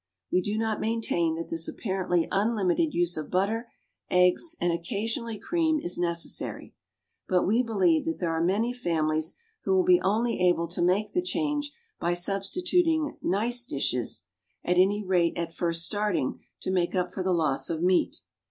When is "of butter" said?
3.17-3.71